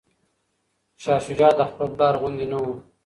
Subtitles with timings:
[1.01, 2.67] شاه شجاع د خپل پلار غوندې نه و.